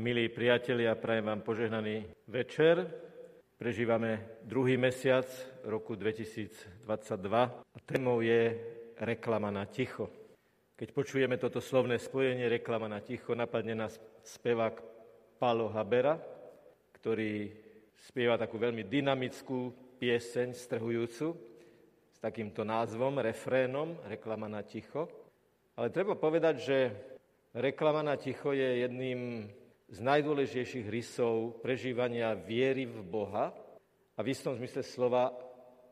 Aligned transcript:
Milí 0.00 0.32
priatelia, 0.32 0.96
prajem 0.96 1.28
vám 1.28 1.44
požehnaný 1.44 2.08
večer. 2.24 2.88
Prežívame 3.60 4.40
druhý 4.48 4.80
mesiac 4.80 5.28
roku 5.60 5.92
2022 5.92 6.80
a 7.52 7.78
témou 7.84 8.24
je 8.24 8.56
reklama 8.96 9.52
na 9.52 9.68
ticho. 9.68 10.08
Keď 10.80 10.88
počujeme 10.96 11.36
toto 11.36 11.60
slovné 11.60 12.00
spojenie 12.00 12.48
reklama 12.48 12.88
na 12.88 13.04
ticho, 13.04 13.36
napadne 13.36 13.76
nás 13.76 14.00
spevák 14.24 14.80
Palo 15.36 15.68
Habera, 15.68 16.16
ktorý 16.96 17.52
spieva 17.92 18.40
takú 18.40 18.56
veľmi 18.56 18.88
dynamickú 18.88 19.68
pieseň, 20.00 20.56
strhujúcu, 20.56 21.36
s 22.08 22.18
takýmto 22.24 22.64
názvom, 22.64 23.20
refrénom, 23.20 24.00
reklama 24.08 24.48
na 24.48 24.64
ticho. 24.64 25.12
Ale 25.76 25.92
treba 25.92 26.16
povedať, 26.16 26.54
že 26.56 26.78
reklama 27.52 28.00
na 28.00 28.16
ticho 28.16 28.56
je 28.56 28.88
jedným 28.88 29.59
z 29.90 29.98
najdôležitejších 29.98 30.86
rysov 30.86 31.58
prežívania 31.58 32.38
viery 32.38 32.86
v 32.86 33.02
Boha. 33.02 33.50
A 34.14 34.20
v 34.22 34.30
istom 34.30 34.54
zmysle 34.54 34.86
slova 34.86 35.34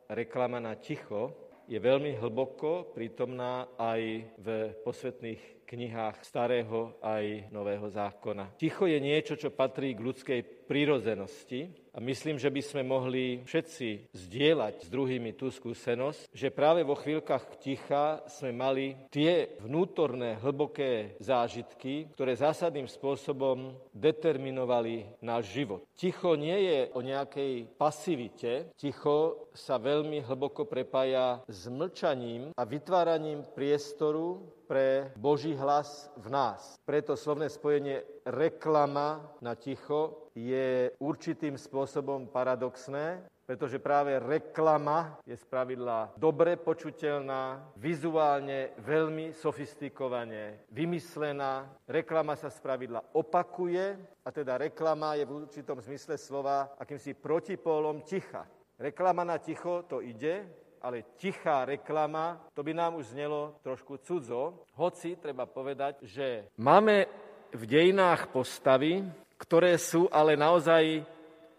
reklama 0.07 0.63
na 0.63 0.79
ticho 0.79 1.35
je 1.67 1.75
veľmi 1.75 2.15
hlboko 2.15 2.95
prítomná 2.95 3.67
aj 3.75 4.01
v 4.39 4.47
posvetných 4.87 5.58
knihách 5.69 6.25
starého 6.25 6.97
aj 7.05 7.53
nového 7.53 7.85
zákona. 7.85 8.57
Ticho 8.57 8.89
je 8.89 8.97
niečo, 8.97 9.37
čo 9.37 9.53
patrí 9.53 9.93
k 9.93 10.01
ľudskej 10.01 10.41
prírozenosti 10.65 11.69
a 11.93 12.01
myslím, 12.01 12.37
že 12.37 12.49
by 12.49 12.61
sme 12.61 12.81
mohli 12.85 13.41
všetci 13.45 14.13
zdieľať 14.13 14.85
s 14.85 14.87
druhými 14.89 15.33
tú 15.33 15.49
skúsenosť, 15.49 16.29
že 16.33 16.53
práve 16.53 16.81
vo 16.85 16.93
chvíľkach 16.93 17.57
ticha 17.61 18.21
sme 18.29 18.53
mali 18.53 18.97
tie 19.09 19.57
vnútorné, 19.61 20.37
hlboké 20.41 21.17
zážitky, 21.21 22.13
ktoré 22.13 22.37
zásadným 22.37 22.85
spôsobom 22.85 23.73
determinovali 23.93 25.05
náš 25.21 25.53
život. 25.53 25.85
Ticho 25.97 26.37
nie 26.37 26.57
je 26.65 26.79
o 26.93 27.01
nejakej 27.01 27.65
pasivite, 27.77 28.73
ticho 28.77 29.49
sa 29.57 29.81
veľmi 29.81 30.21
hlboko 30.25 30.69
prepája 30.69 31.41
s 31.49 31.65
mlčaním 31.65 32.53
a 32.53 32.63
vytváraním 32.65 33.41
priestoru 33.57 34.58
pre 34.69 35.09
Boží 35.17 35.57
hlas 35.57 36.13
v 36.13 36.29
nás. 36.29 36.77
Preto 36.85 37.17
slovné 37.17 37.49
spojenie 37.49 38.05
reklama 38.29 39.33
na 39.41 39.57
ticho 39.57 40.29
je 40.37 40.93
určitým 41.01 41.57
spôsobom 41.57 42.29
paradoxné, 42.29 43.25
pretože 43.49 43.81
práve 43.81 44.13
reklama 44.21 45.17
je 45.25 45.33
spravidla 45.33 46.13
dobre 46.13 46.53
počuteľná, 46.53 47.73
vizuálne 47.81 48.77
veľmi 48.77 49.33
sofistikovane 49.33 50.69
vymyslená. 50.69 51.65
Reklama 51.89 52.37
sa 52.37 52.53
spravidla 52.53 53.17
opakuje 53.17 53.97
a 54.21 54.29
teda 54.29 54.61
reklama 54.61 55.17
je 55.17 55.25
v 55.25 55.49
určitom 55.49 55.81
zmysle 55.81 56.13
slova 56.21 56.77
akýmsi 56.77 57.17
protipólom 57.17 58.05
ticha. 58.05 58.45
Reklama 58.77 59.25
na 59.25 59.41
ticho 59.41 59.81
to 59.89 60.05
ide, 60.05 60.45
ale 60.81 61.15
tichá 61.19 61.63
reklama, 61.67 62.39
to 62.55 62.63
by 62.63 62.73
nám 62.73 62.95
už 62.95 63.11
znelo 63.11 63.59
trošku 63.63 63.99
cudzo. 64.03 64.65
Hoci 64.75 65.15
treba 65.19 65.45
povedať, 65.45 66.07
že 66.07 66.51
máme 66.59 67.07
v 67.51 67.63
dejinách 67.65 68.29
postavy, 68.31 69.03
ktoré 69.39 69.79
sú 69.79 70.07
ale 70.11 70.39
naozaj 70.39 71.03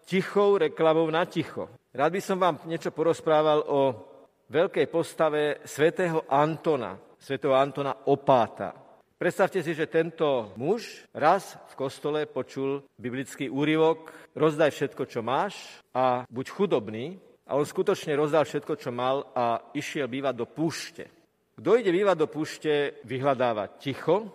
tichou 0.05 0.57
reklamou 0.57 1.07
na 1.09 1.25
ticho. 1.25 1.69
Rád 1.91 2.11
by 2.17 2.21
som 2.21 2.37
vám 2.39 2.55
niečo 2.65 2.93
porozprával 2.95 3.67
o 3.67 3.79
veľkej 4.51 4.87
postave 4.91 5.63
svätého 5.63 6.27
Antona, 6.27 6.99
svätého 7.19 7.55
Antona 7.55 8.07
Opáta. 8.07 8.75
Predstavte 9.21 9.61
si, 9.61 9.77
že 9.77 9.85
tento 9.85 10.49
muž 10.57 11.05
raz 11.13 11.53
v 11.69 11.73
kostole 11.77 12.25
počul 12.25 12.81
biblický 12.97 13.53
úryvok 13.53 14.09
rozdaj 14.33 14.73
všetko, 14.73 15.03
čo 15.05 15.21
máš 15.21 15.77
a 15.93 16.25
buď 16.25 16.45
chudobný. 16.49 17.21
A 17.49 17.57
on 17.57 17.65
skutočne 17.65 18.13
rozdal 18.13 18.45
všetko, 18.45 18.73
čo 18.77 18.93
mal 18.93 19.25
a 19.33 19.73
išiel 19.73 20.05
bývať 20.05 20.35
do 20.37 20.45
púšte. 20.45 21.03
Kto 21.57 21.77
ide 21.77 21.91
bývať 21.93 22.17
do 22.17 22.27
púšte, 22.29 23.01
vyhľadáva 23.05 23.77
ticho, 23.81 24.29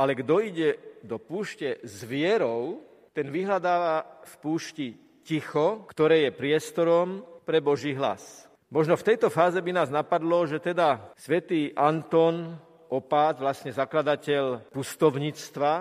ale 0.00 0.16
kto 0.16 0.34
ide 0.40 0.68
do 1.02 1.20
púšte 1.20 1.80
s 1.82 2.04
vierou, 2.04 2.80
ten 3.12 3.26
vyhľadáva 3.28 4.22
v 4.22 4.34
púšti 4.38 4.88
ticho, 5.24 5.84
ktoré 5.90 6.28
je 6.28 6.36
priestorom 6.36 7.26
pre 7.44 7.58
Boží 7.58 7.92
hlas. 7.96 8.46
Možno 8.70 8.94
v 8.94 9.06
tejto 9.06 9.34
fáze 9.34 9.58
by 9.58 9.72
nás 9.74 9.90
napadlo, 9.90 10.46
že 10.46 10.62
teda 10.62 11.10
svätý 11.18 11.74
Anton 11.74 12.54
Opát, 12.90 13.38
vlastne 13.38 13.70
zakladateľ 13.70 14.70
pustovníctva, 14.70 15.72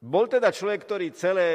bol 0.00 0.24
teda 0.28 0.48
človek, 0.48 0.80
ktorý 0.84 1.06
celé 1.12 1.48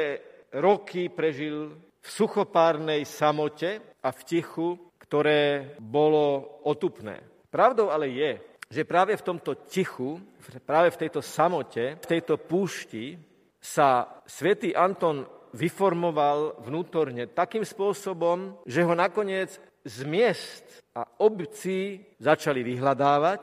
roky 0.54 1.10
prežil 1.10 1.74
v 1.74 2.08
suchopárnej 2.10 3.02
samote 3.02 3.95
a 4.06 4.14
v 4.14 4.20
tichu, 4.22 4.78
ktoré 5.02 5.74
bolo 5.82 6.62
otupné. 6.62 7.18
Pravdou 7.50 7.90
ale 7.90 8.14
je, 8.14 8.30
že 8.70 8.86
práve 8.86 9.18
v 9.18 9.26
tomto 9.26 9.66
tichu, 9.66 10.22
práve 10.62 10.94
v 10.94 11.00
tejto 11.06 11.18
samote, 11.22 11.98
v 11.98 12.06
tejto 12.06 12.38
púšti 12.38 13.18
sa 13.58 14.22
svätý 14.30 14.70
Anton 14.74 15.26
vyformoval 15.54 16.62
vnútorne 16.62 17.26
takým 17.30 17.66
spôsobom, 17.66 18.62
že 18.66 18.86
ho 18.86 18.94
nakoniec 18.94 19.58
z 19.86 19.96
miest 20.06 20.66
a 20.94 21.06
obcí 21.22 22.02
začali 22.18 22.62
vyhľadávať, 22.62 23.42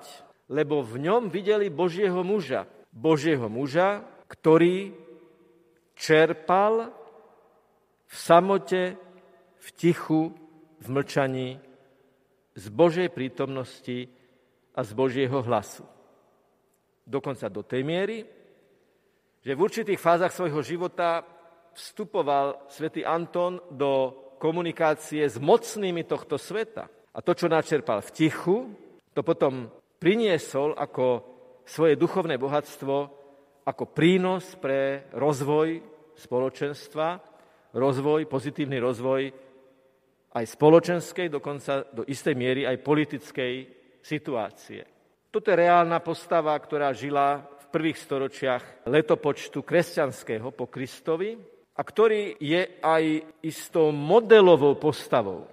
lebo 0.51 0.83
v 0.83 1.07
ňom 1.07 1.31
videli 1.31 1.71
Božieho 1.71 2.23
muža. 2.23 2.67
Božieho 2.91 3.47
muža, 3.47 4.03
ktorý 4.27 4.91
čerpal 5.95 6.91
v 8.05 8.15
samote, 8.15 8.99
v 9.63 9.67
tichu, 9.79 10.35
v 10.83 10.87
mlčaní 10.91 11.49
z 12.53 12.65
Božej 12.67 13.07
prítomnosti 13.09 14.11
a 14.75 14.83
z 14.83 14.91
Božieho 14.91 15.39
hlasu. 15.39 15.87
Dokonca 17.07 17.47
do 17.47 17.63
tej 17.63 17.81
miery, 17.87 18.27
že 19.43 19.51
v 19.55 19.63
určitých 19.63 19.99
fázach 19.99 20.35
svojho 20.35 20.59
života 20.63 21.23
vstupoval 21.75 22.67
svätý 22.67 23.03
Anton 23.03 23.59
do 23.71 24.11
komunikácie 24.39 25.23
s 25.23 25.39
mocnými 25.39 26.03
tohto 26.03 26.35
sveta. 26.35 26.87
A 27.15 27.19
to, 27.23 27.31
čo 27.31 27.47
načerpal 27.47 28.03
v 28.03 28.13
tichu, 28.13 28.57
to 29.15 29.21
potom 29.23 29.71
priniesol 29.99 30.75
ako 30.75 31.23
svoje 31.63 31.95
duchovné 31.95 32.35
bohatstvo, 32.35 32.95
ako 33.63 33.83
prínos 33.95 34.59
pre 34.59 35.07
rozvoj 35.15 35.79
spoločenstva, 36.19 37.07
rozvoj, 37.71 38.27
pozitívny 38.27 38.77
rozvoj 38.83 39.42
aj 40.33 40.45
spoločenskej, 40.57 41.29
dokonca 41.29 41.85
do 41.93 42.03
istej 42.09 42.33
miery 42.33 42.61
aj 42.65 42.81
politickej 42.81 43.53
situácie. 44.01 44.81
Toto 45.29 45.49
je 45.49 45.57
reálna 45.57 46.01
postava, 46.01 46.53
ktorá 46.57 46.93
žila 46.93 47.41
v 47.41 47.65
prvých 47.73 47.97
storočiach 48.01 48.85
letopočtu 48.85 49.65
kresťanského 49.65 50.53
po 50.53 50.69
Kristovi 50.69 51.37
a 51.73 51.81
ktorý 51.81 52.37
je 52.37 52.81
aj 52.81 53.03
istou 53.41 53.89
modelovou 53.89 54.77
postavou. 54.77 55.49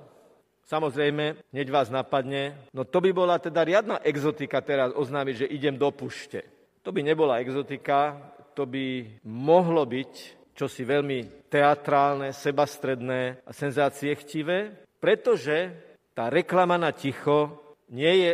Samozrejme, 0.68 1.50
hneď 1.50 1.68
vás 1.72 1.88
napadne, 1.90 2.68
no 2.70 2.86
to 2.86 3.02
by 3.02 3.10
bola 3.10 3.42
teda 3.42 3.64
riadna 3.66 3.96
exotika 4.06 4.62
teraz 4.62 4.94
oznámiť, 4.94 5.34
že 5.34 5.50
idem 5.50 5.74
do 5.74 5.90
pušte. 5.90 6.46
To 6.86 6.94
by 6.94 7.02
nebola 7.02 7.42
exotika, 7.42 8.20
to 8.54 8.68
by 8.70 9.18
mohlo 9.26 9.82
byť 9.82 10.39
čosi 10.60 10.84
veľmi 10.84 11.48
teatrálne, 11.48 12.36
sebastredné 12.36 13.40
a 13.48 13.50
senzáciechtivé, 13.56 14.84
pretože 15.00 15.72
tá 16.12 16.28
reklama 16.28 16.76
na 16.76 16.92
ticho 16.92 17.56
nie 17.88 18.28
je 18.28 18.32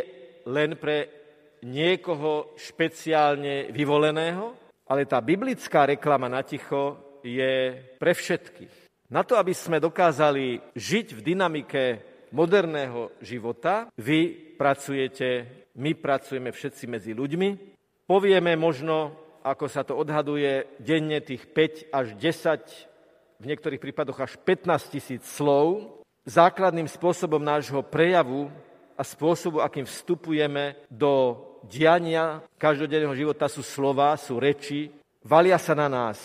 len 0.51 0.75
pre 0.75 1.07
niekoho 1.63 2.51
špeciálne 2.59 3.71
vyvoleného, 3.71 4.51
ale 4.91 5.07
tá 5.07 5.23
biblická 5.23 5.87
reklama 5.87 6.27
na 6.27 6.43
ticho 6.43 7.19
je 7.23 7.79
pre 7.95 8.11
všetkých. 8.11 9.07
Na 9.07 9.23
to, 9.23 9.39
aby 9.39 9.55
sme 9.55 9.79
dokázali 9.79 10.75
žiť 10.75 11.15
v 11.15 11.23
dynamike 11.23 11.83
moderného 12.35 13.15
života, 13.23 13.87
vy 13.95 14.35
pracujete, 14.59 15.47
my 15.79 15.95
pracujeme 15.95 16.51
všetci 16.51 16.91
medzi 16.91 17.15
ľuďmi, 17.15 17.49
povieme 18.03 18.59
možno, 18.59 19.15
ako 19.51 19.65
sa 19.71 19.81
to 19.87 19.95
odhaduje, 19.95 20.67
denne 20.79 21.19
tých 21.23 21.47
5 21.49 21.93
až 21.93 22.07
10, 22.19 22.97
v 23.37 23.45
niektorých 23.45 23.81
prípadoch 23.81 24.17
až 24.17 24.33
15 24.41 24.93
tisíc 24.93 25.23
slov. 25.25 26.01
Základným 26.27 26.89
spôsobom 26.89 27.39
nášho 27.39 27.85
prejavu 27.85 28.49
a 28.97 29.03
spôsobu, 29.05 29.61
akým 29.61 29.85
vstupujeme 29.85 30.75
do 30.89 31.37
diania 31.63 32.41
každodenného 32.57 33.13
života 33.13 33.45
sú 33.45 33.61
slova, 33.61 34.17
sú 34.17 34.41
reči, 34.41 34.89
valia 35.23 35.55
sa 35.61 35.77
na 35.77 35.87
nás 35.87 36.17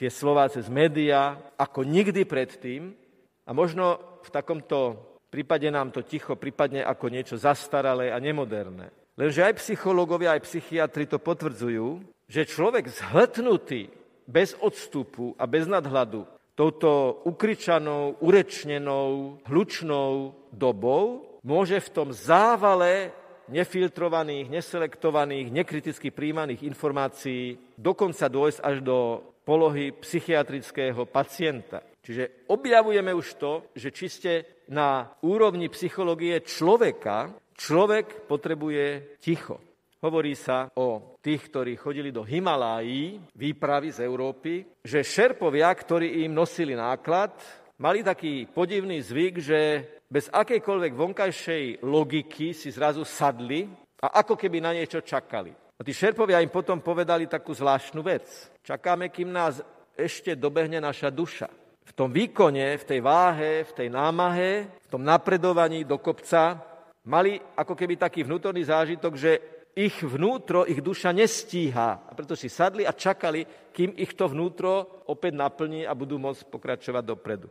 tie 0.00 0.08
slova 0.08 0.48
cez 0.48 0.66
médiá 0.72 1.36
ako 1.60 1.84
nikdy 1.84 2.24
predtým 2.24 2.96
a 3.44 3.50
možno 3.52 4.00
v 4.24 4.28
takomto 4.32 4.96
prípade 5.28 5.68
nám 5.68 5.92
to 5.92 6.00
ticho 6.00 6.40
prípadne 6.40 6.80
ako 6.80 7.12
niečo 7.12 7.36
zastaralé 7.36 8.08
a 8.08 8.16
nemoderné. 8.16 8.88
Lenže 9.20 9.44
aj 9.44 9.60
psychológovia, 9.60 10.32
aj 10.32 10.48
psychiatri 10.48 11.04
to 11.04 11.20
potvrdzujú, 11.20 12.00
že 12.30 12.46
človek 12.46 12.86
zhltnutý 12.86 13.90
bez 14.30 14.54
odstupu 14.62 15.34
a 15.34 15.50
bez 15.50 15.66
nadhľadu 15.66 16.22
touto 16.54 17.24
ukričanou, 17.26 18.22
urečnenou, 18.22 19.42
hlučnou 19.48 20.36
dobou, 20.54 21.26
môže 21.42 21.82
v 21.82 21.88
tom 21.90 22.08
závale 22.14 23.10
nefiltrovaných, 23.50 24.46
neselektovaných, 24.46 25.50
nekriticky 25.50 26.14
príjmaných 26.14 26.62
informácií 26.62 27.58
dokonca 27.74 28.30
dôjsť 28.30 28.60
až 28.62 28.76
do 28.84 28.98
polohy 29.42 29.90
psychiatrického 29.90 31.02
pacienta. 31.10 31.82
Čiže 32.06 32.46
objavujeme 32.46 33.10
už 33.10 33.26
to, 33.40 33.52
že 33.74 33.90
čiste 33.90 34.32
na 34.70 35.10
úrovni 35.26 35.66
psychológie 35.66 36.38
človeka 36.46 37.34
človek 37.58 38.30
potrebuje 38.30 39.18
ticho. 39.18 39.58
Hovorí 40.00 40.32
sa 40.32 40.72
o 40.80 41.20
tých, 41.20 41.52
ktorí 41.52 41.76
chodili 41.76 42.08
do 42.08 42.24
Himalájí, 42.24 43.20
výpravy 43.36 43.92
z 43.92 44.08
Európy, 44.08 44.64
že 44.80 45.04
šerpovia, 45.04 45.68
ktorí 45.68 46.24
im 46.24 46.32
nosili 46.32 46.72
náklad, 46.72 47.36
mali 47.76 48.00
taký 48.00 48.48
podivný 48.48 48.96
zvyk, 49.04 49.34
že 49.44 49.60
bez 50.08 50.32
akejkoľvek 50.32 50.92
vonkajšej 50.96 51.64
logiky 51.84 52.56
si 52.56 52.72
zrazu 52.72 53.04
sadli 53.04 53.68
a 54.00 54.24
ako 54.24 54.40
keby 54.40 54.64
na 54.64 54.72
niečo 54.72 55.04
čakali. 55.04 55.52
A 55.52 55.84
tí 55.84 55.92
šerpovia 55.92 56.40
im 56.40 56.48
potom 56.48 56.80
povedali 56.80 57.28
takú 57.28 57.52
zvláštnu 57.52 58.00
vec. 58.00 58.24
Čakáme, 58.64 59.12
kým 59.12 59.28
nás 59.28 59.60
ešte 59.92 60.32
dobehne 60.32 60.80
naša 60.80 61.12
duša. 61.12 61.52
V 61.84 61.92
tom 61.92 62.08
výkone, 62.08 62.72
v 62.80 62.84
tej 62.88 63.00
váhe, 63.04 63.68
v 63.68 63.72
tej 63.76 63.88
námahe, 63.92 64.64
v 64.80 64.88
tom 64.88 65.04
napredovaní 65.04 65.84
do 65.84 66.00
kopca 66.00 66.56
mali 67.04 67.36
ako 67.36 67.76
keby 67.76 68.00
taký 68.00 68.24
vnútorný 68.24 68.64
zážitok, 68.64 69.12
že 69.12 69.59
ich 69.74 70.02
vnútro, 70.02 70.66
ich 70.66 70.82
duša 70.82 71.14
nestíha. 71.14 72.06
A 72.06 72.12
preto 72.12 72.34
si 72.34 72.50
sadli 72.50 72.82
a 72.82 72.92
čakali, 72.94 73.46
kým 73.70 73.94
ich 73.96 74.14
to 74.18 74.26
vnútro 74.26 75.04
opäť 75.06 75.32
naplní 75.38 75.86
a 75.86 75.94
budú 75.94 76.18
môcť 76.18 76.46
pokračovať 76.50 77.04
dopredu. 77.06 77.48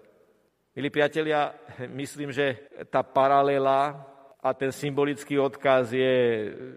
Milí 0.75 0.89
priatelia, 0.93 1.51
myslím, 1.91 2.31
že 2.31 2.69
tá 2.87 3.03
paralela 3.03 4.05
a 4.39 4.49
ten 4.55 4.71
symbolický 4.71 5.35
odkaz 5.35 5.91
je 5.91 6.15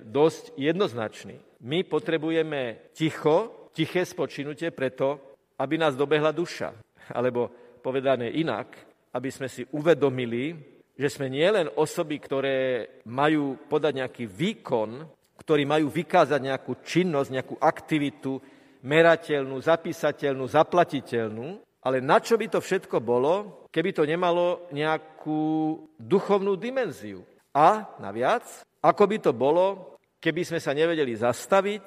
dosť 0.03 0.59
jednoznačný. 0.59 1.39
My 1.63 1.87
potrebujeme 1.87 2.91
ticho, 2.91 3.71
tiché 3.71 4.03
spočinutie 4.03 4.75
preto, 4.75 5.39
aby 5.59 5.79
nás 5.79 5.95
dobehla 5.95 6.35
duša. 6.35 6.75
Alebo 7.15 7.51
povedané 7.79 8.35
inak, 8.35 8.75
aby 9.15 9.31
sme 9.31 9.47
si 9.47 9.63
uvedomili, 9.71 10.59
že 10.99 11.07
sme 11.07 11.31
nielen 11.31 11.71
osoby, 11.79 12.19
ktoré 12.19 12.59
majú 13.07 13.55
podať 13.71 13.93
nejaký 14.03 14.25
výkon, 14.27 15.07
ktorí 15.39 15.65
majú 15.65 15.89
vykázať 15.89 16.41
nejakú 16.41 16.83
činnosť, 16.85 17.29
nejakú 17.33 17.55
aktivitu, 17.59 18.39
merateľnú, 18.83 19.63
zapísateľnú, 19.63 20.45
zaplatiteľnú, 20.51 21.63
ale 21.83 21.99
na 21.99 22.23
čo 22.23 22.39
by 22.39 22.47
to 22.47 22.63
všetko 22.63 23.03
bolo, 23.03 23.67
keby 23.75 23.91
to 23.91 24.07
nemalo 24.07 24.71
nejakú 24.71 25.75
duchovnú 25.99 26.55
dimenziu? 26.55 27.27
A 27.55 27.99
naviac, 27.99 28.47
ako 28.79 29.03
by 29.07 29.17
to 29.19 29.33
bolo, 29.35 29.99
keby 30.23 30.47
sme 30.47 30.63
sa 30.63 30.71
nevedeli 30.71 31.15
zastaviť, 31.19 31.87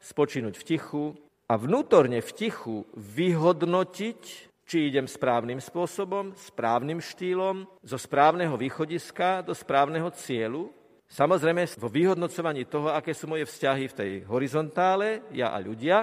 spočinúť 0.00 0.54
v 0.56 0.66
tichu 0.66 1.04
a 1.46 1.54
vnútorne 1.60 2.24
v 2.24 2.30
tichu 2.32 2.88
vyhodnotiť, 2.96 4.22
či 4.66 4.90
idem 4.90 5.06
správnym 5.06 5.62
spôsobom, 5.62 6.34
správnym 6.34 6.98
štýlom, 6.98 7.70
zo 7.86 7.98
správneho 8.00 8.58
východiska 8.58 9.46
do 9.46 9.54
správneho 9.54 10.10
cieľu. 10.10 10.74
Samozrejme 11.06 11.62
vo 11.78 11.86
vyhodnocovaní 11.86 12.66
toho, 12.66 12.90
aké 12.90 13.14
sú 13.14 13.30
moje 13.30 13.46
vzťahy 13.46 13.84
v 13.86 13.96
tej 13.96 14.10
horizontále, 14.26 15.30
ja 15.30 15.54
a 15.54 15.62
ľudia, 15.62 16.02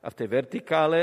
a 0.00 0.06
v 0.10 0.16
tej 0.18 0.28
vertikále, 0.28 1.00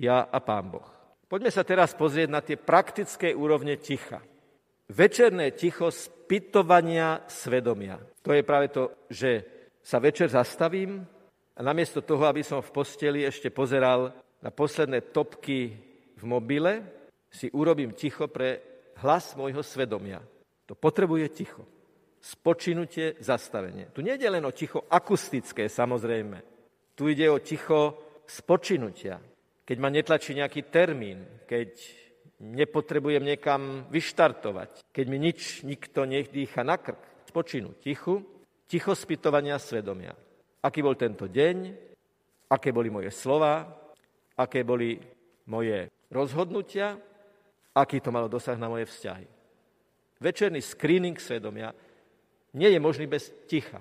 ja 0.00 0.26
a 0.26 0.38
Pán 0.42 0.66
Boh. 0.72 0.88
Poďme 1.30 1.54
sa 1.54 1.62
teraz 1.62 1.94
pozrieť 1.94 2.28
na 2.28 2.42
tie 2.42 2.58
praktické 2.58 3.30
úrovne 3.30 3.78
ticha. 3.78 4.18
Večerné 4.90 5.54
ticho 5.54 5.86
spytovania 5.94 7.22
svedomia. 7.30 8.02
To 8.26 8.34
je 8.34 8.42
práve 8.42 8.74
to, 8.74 9.06
že 9.06 9.46
sa 9.78 10.02
večer 10.02 10.26
zastavím 10.26 11.06
a 11.54 11.60
namiesto 11.62 12.02
toho, 12.02 12.26
aby 12.26 12.42
som 12.42 12.58
v 12.58 12.74
posteli 12.74 13.22
ešte 13.22 13.54
pozeral 13.54 14.10
na 14.42 14.50
posledné 14.50 15.14
topky 15.14 15.78
v 16.18 16.24
mobile, 16.26 16.82
si 17.30 17.46
urobím 17.54 17.94
ticho 17.94 18.26
pre 18.26 18.58
hlas 18.98 19.38
môjho 19.38 19.62
svedomia. 19.62 20.18
To 20.66 20.74
potrebuje 20.74 21.30
ticho. 21.30 21.62
Spočinutie, 22.20 23.16
zastavenie. 23.16 23.88
Tu 23.96 24.04
nie 24.04 24.12
je 24.20 24.28
len 24.28 24.44
o 24.44 24.52
ticho 24.52 24.84
akustické, 24.92 25.72
samozrejme. 25.72 26.44
Tu 26.92 27.16
ide 27.16 27.32
o 27.32 27.40
ticho 27.40 27.96
spočinutia, 28.28 29.16
keď 29.64 29.76
ma 29.80 29.88
netlačí 29.88 30.36
nejaký 30.36 30.68
termín, 30.68 31.24
keď 31.48 31.72
nepotrebujem 32.40 33.24
niekam 33.24 33.88
vyštartovať, 33.88 34.84
keď 34.92 35.06
mi 35.08 35.18
nič, 35.20 35.64
nikto 35.64 36.04
nedýcha 36.04 36.60
na 36.60 36.76
krk, 36.76 37.28
spočinu 37.28 37.76
tichu, 37.80 38.20
ticho 38.68 38.92
spytovania 38.92 39.56
svedomia. 39.56 40.12
Aký 40.60 40.84
bol 40.84 40.96
tento 41.00 41.24
deň, 41.24 41.56
aké 42.52 42.68
boli 42.68 42.92
moje 42.92 43.08
slova, 43.12 43.64
aké 44.36 44.60
boli 44.60 45.00
moje 45.48 45.88
rozhodnutia, 46.12 47.00
aký 47.72 48.00
to 48.04 48.12
malo 48.12 48.28
dosah 48.28 48.60
na 48.60 48.68
moje 48.68 48.88
vzťahy. 48.88 49.26
Večerný 50.20 50.60
screening 50.60 51.16
svedomia 51.16 51.72
nie 52.54 52.68
je 52.70 52.80
možný 52.82 53.06
bez 53.06 53.30
ticha. 53.46 53.78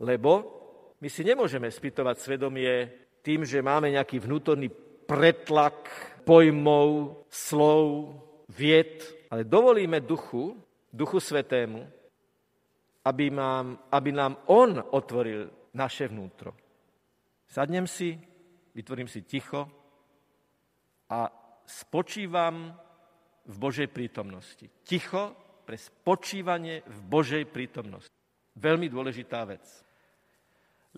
Lebo 0.00 0.60
my 1.00 1.08
si 1.08 1.22
nemôžeme 1.24 1.68
spýtovať 1.68 2.16
svedomie 2.18 2.72
tým, 3.20 3.44
že 3.44 3.64
máme 3.64 3.92
nejaký 3.92 4.20
vnútorný 4.20 4.72
pretlak 5.04 5.88
pojmov, 6.24 7.20
slov, 7.28 8.14
vied, 8.50 9.04
ale 9.30 9.44
dovolíme 9.44 10.00
duchu, 10.00 10.56
duchu 10.92 11.20
svetému, 11.20 11.86
aby, 13.04 13.26
mám, 13.30 13.78
aby 13.92 14.10
nám 14.12 14.36
on 14.50 14.76
otvoril 14.92 15.72
naše 15.74 16.10
vnútro. 16.10 16.52
Sadnem 17.48 17.86
si, 17.86 18.14
vytvorím 18.74 19.08
si 19.08 19.22
ticho 19.22 19.66
a 21.10 21.26
spočívam 21.66 22.70
v 23.46 23.56
Božej 23.58 23.88
prítomnosti. 23.90 24.70
Ticho 24.86 25.49
pre 25.70 25.78
spočívanie 25.78 26.82
v 26.82 26.98
Božej 27.06 27.46
prítomnosti. 27.46 28.10
Veľmi 28.58 28.90
dôležitá 28.90 29.46
vec. 29.46 29.62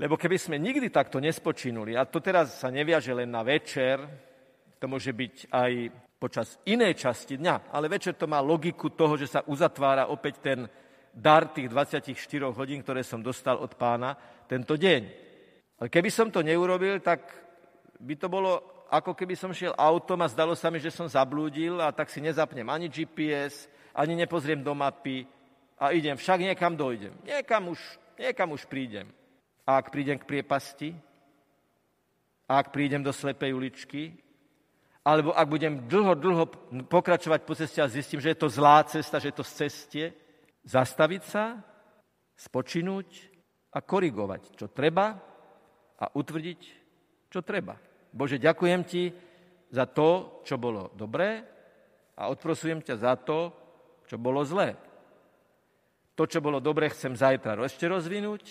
Lebo 0.00 0.16
keby 0.16 0.40
sme 0.40 0.56
nikdy 0.56 0.88
takto 0.88 1.20
nespočinuli, 1.20 1.92
a 1.92 2.08
to 2.08 2.24
teraz 2.24 2.56
sa 2.56 2.72
neviaže 2.72 3.12
len 3.12 3.28
na 3.28 3.44
večer, 3.44 4.00
to 4.80 4.88
môže 4.88 5.12
byť 5.12 5.52
aj 5.52 5.72
počas 6.16 6.56
inej 6.64 7.04
časti 7.04 7.36
dňa, 7.36 7.68
ale 7.68 7.92
večer 7.92 8.16
to 8.16 8.24
má 8.24 8.40
logiku 8.40 8.96
toho, 8.96 9.20
že 9.20 9.28
sa 9.28 9.44
uzatvára 9.44 10.08
opäť 10.08 10.40
ten 10.40 10.64
dar 11.12 11.52
tých 11.52 11.68
24 11.68 12.16
hodín, 12.56 12.80
ktoré 12.80 13.04
som 13.04 13.20
dostal 13.20 13.60
od 13.60 13.76
pána 13.76 14.16
tento 14.48 14.80
deň. 14.80 15.02
Ale 15.84 15.92
keby 15.92 16.08
som 16.08 16.32
to 16.32 16.40
neurobil, 16.40 16.96
tak 17.04 17.28
by 18.00 18.16
to 18.16 18.32
bolo 18.32 18.88
ako 18.88 19.12
keby 19.12 19.36
som 19.36 19.52
šiel 19.52 19.76
autom 19.76 20.24
a 20.24 20.32
zdalo 20.32 20.56
sa 20.56 20.72
mi, 20.72 20.80
že 20.80 20.88
som 20.88 21.04
zablúdil 21.04 21.76
a 21.76 21.92
tak 21.92 22.08
si 22.08 22.24
nezapnem 22.24 22.64
ani 22.72 22.88
GPS, 22.88 23.68
ani 23.94 24.16
nepozriem 24.16 24.64
do 24.64 24.74
mapy 24.74 25.28
a 25.78 25.92
idem, 25.92 26.16
však 26.16 26.40
niekam 26.40 26.76
dojdem. 26.76 27.12
Niekam 27.24 27.68
už, 27.68 27.80
niekam 28.18 28.52
už 28.52 28.64
prídem. 28.66 29.10
A 29.66 29.78
ak 29.78 29.90
prídem 29.94 30.18
k 30.18 30.26
priepasti, 30.26 30.94
a 32.48 32.60
ak 32.60 32.74
prídem 32.74 33.00
do 33.00 33.14
slepej 33.14 33.54
uličky, 33.54 34.12
alebo 35.02 35.34
ak 35.34 35.48
budem 35.48 35.88
dlho, 35.90 36.14
dlho 36.14 36.44
pokračovať 36.86 37.40
po 37.42 37.54
ceste 37.58 37.82
a 37.82 37.90
zistím, 37.90 38.22
že 38.22 38.34
je 38.34 38.38
to 38.38 38.52
zlá 38.52 38.84
cesta, 38.86 39.18
že 39.18 39.34
je 39.34 39.36
to 39.40 39.46
z 39.46 39.52
cestie, 39.66 40.06
zastaviť 40.62 41.22
sa, 41.26 41.58
spočinúť 42.38 43.08
a 43.74 43.82
korigovať, 43.82 44.54
čo 44.54 44.70
treba 44.70 45.18
a 45.98 46.06
utvrdiť, 46.14 46.60
čo 47.30 47.42
treba. 47.42 47.78
Bože, 48.12 48.38
ďakujem 48.38 48.82
Ti 48.86 49.02
za 49.72 49.88
to, 49.88 50.42
čo 50.44 50.60
bolo 50.60 50.92
dobré 50.94 51.42
a 52.14 52.28
odprosujem 52.28 52.84
ťa 52.84 52.94
za 53.00 53.14
to, 53.16 53.61
čo 54.12 54.20
bolo 54.20 54.44
zlé. 54.44 54.76
To, 56.12 56.28
čo 56.28 56.44
bolo 56.44 56.60
dobré, 56.60 56.92
chcem 56.92 57.16
zajtra 57.16 57.56
ešte 57.64 57.88
rozvinúť, 57.88 58.44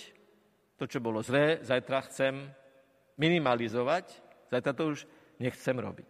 to, 0.81 0.89
čo 0.89 0.97
bolo 0.97 1.21
zlé, 1.21 1.61
zajtra 1.61 2.01
chcem 2.09 2.49
minimalizovať, 3.21 4.09
zajtra 4.49 4.73
to 4.73 4.97
už 4.97 5.05
nechcem 5.37 5.77
robiť. 5.77 6.09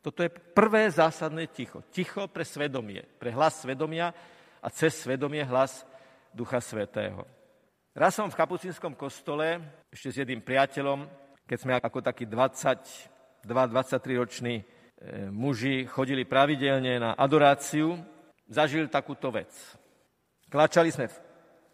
Toto 0.00 0.24
je 0.24 0.32
prvé 0.32 0.88
zásadné 0.88 1.44
ticho. 1.52 1.84
Ticho 1.92 2.24
pre 2.24 2.40
svedomie, 2.48 3.04
pre 3.20 3.36
hlas 3.36 3.60
svedomia 3.60 4.16
a 4.64 4.72
cez 4.72 4.96
svedomie 5.04 5.44
hlas 5.44 5.84
Ducha 6.32 6.64
Svetého. 6.64 7.28
Raz 7.92 8.16
som 8.16 8.32
v 8.32 8.38
kapucínskom 8.40 8.96
kostole 8.96 9.60
ešte 9.92 10.08
s 10.08 10.16
jedným 10.24 10.40
priateľom, 10.40 11.04
keď 11.44 11.58
sme 11.60 11.76
ako 11.76 12.00
takí 12.00 12.24
22-23 12.24 13.44
roční 14.16 14.56
e, 14.56 14.64
muži 15.28 15.84
chodili 15.84 16.24
pravidelne 16.24 16.96
na 16.96 17.12
adoráciu, 17.12 18.15
zažili 18.46 18.86
takúto 18.88 19.30
vec. 19.34 19.50
Klačali 20.46 20.94
sme 20.94 21.10
v 21.10 21.16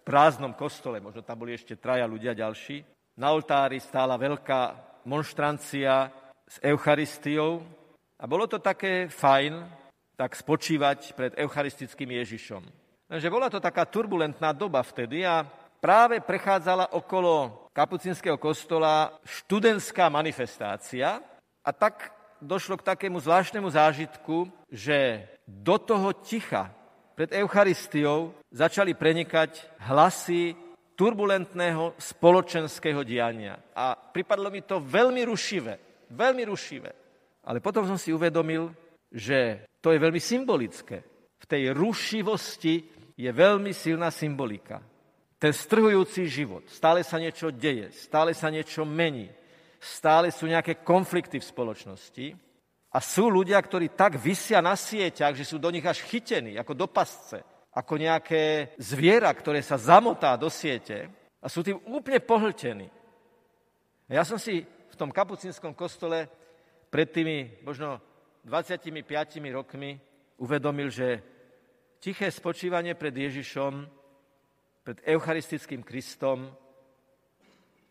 prázdnom 0.03 0.57
kostole, 0.57 0.99
možno 0.99 1.23
tam 1.23 1.45
boli 1.45 1.55
ešte 1.55 1.79
traja 1.79 2.09
ľudia 2.09 2.33
ďalší. 2.35 2.83
Na 3.21 3.31
oltári 3.31 3.79
stála 3.79 4.17
veľká 4.17 4.61
monštrancia 5.05 6.09
s 6.49 6.57
Eucharistiou 6.65 7.61
a 8.17 8.25
bolo 8.25 8.49
to 8.49 8.59
také 8.59 9.09
fajn, 9.13 9.69
tak 10.17 10.33
spočívať 10.37 11.13
pred 11.13 11.33
Eucharistickým 11.37 12.09
Ježišom. 12.25 12.63
Lenže 13.13 13.29
bola 13.29 13.53
to 13.53 13.61
taká 13.61 13.85
turbulentná 13.85 14.57
doba 14.57 14.81
vtedy 14.81 15.21
a 15.27 15.45
práve 15.83 16.25
prechádzala 16.25 16.97
okolo 16.97 17.69
kapucinského 17.77 18.41
kostola 18.41 19.13
študentská 19.25 20.09
manifestácia 20.09 21.21
a 21.61 21.71
tak 21.73 22.13
došlo 22.41 22.81
k 22.81 22.87
takému 22.95 23.21
zvláštnemu 23.21 23.69
zážitku, 23.69 24.49
že 24.73 25.29
do 25.47 25.77
toho 25.79 26.13
ticha 26.23 26.71
pred 27.13 27.33
Eucharistiou 27.35 28.33
začali 28.51 28.97
prenikať 28.97 29.81
hlasy 29.89 30.57
turbulentného 30.97 31.99
spoločenského 31.99 33.03
diania. 33.03 33.59
A 33.77 33.97
pripadlo 33.97 34.53
mi 34.53 34.63
to 34.63 34.81
veľmi 34.81 35.25
rušivé, 35.27 36.07
veľmi 36.13 36.43
rušivé. 36.47 36.91
Ale 37.43 37.59
potom 37.59 37.85
som 37.89 37.99
si 37.99 38.15
uvedomil, 38.15 38.71
že 39.11 39.67
to 39.83 39.91
je 39.91 39.99
veľmi 39.99 40.21
symbolické. 40.23 41.03
V 41.43 41.45
tej 41.45 41.75
rušivosti 41.75 42.75
je 43.19 43.31
veľmi 43.31 43.75
silná 43.75 44.15
symbolika. 44.15 44.79
Ten 45.43 45.51
strhujúci 45.51 46.31
život, 46.31 46.71
stále 46.71 47.03
sa 47.03 47.19
niečo 47.19 47.51
deje, 47.51 47.91
stále 47.91 48.31
sa 48.31 48.47
niečo 48.47 48.87
mení, 48.87 49.27
stále 49.83 50.31
sú 50.31 50.47
nejaké 50.47 50.87
konflikty 50.87 51.43
v 51.43 51.51
spoločnosti 51.51 52.27
a 52.93 52.99
sú 53.01 53.33
ľudia, 53.33 53.57
ktorí 53.57 53.97
tak 53.97 54.21
vysia 54.21 54.61
na 54.61 54.77
sieťach, 54.77 55.33
že 55.33 55.49
sú 55.49 55.57
do 55.57 55.73
nich 55.73 55.85
až 55.85 56.05
chytení, 56.05 56.61
ako 56.61 56.77
do 56.77 56.87
pasce, 56.93 57.41
ako 57.73 57.97
nejaké 57.97 58.77
zviera, 58.77 59.33
ktoré 59.33 59.65
sa 59.65 59.81
zamotá 59.81 60.37
do 60.37 60.53
siete 60.53 61.09
a 61.41 61.49
sú 61.49 61.65
tým 61.65 61.81
úplne 61.89 62.21
pohltení. 62.21 62.93
A 64.13 64.21
ja 64.21 64.29
som 64.29 64.37
si 64.37 64.61
v 64.63 64.95
tom 65.01 65.09
kapucínskom 65.09 65.73
kostole 65.73 66.29
pred 66.93 67.09
tými 67.09 67.65
možno 67.65 67.97
25 68.45 68.93
rokmi 69.49 69.97
uvedomil, 70.37 70.93
že 70.93 71.25
tiché 71.97 72.29
spočívanie 72.29 72.93
pred 72.93 73.17
Ježišom, 73.17 73.89
pred 74.85 74.99
Eucharistickým 75.09 75.81
Kristom 75.81 76.53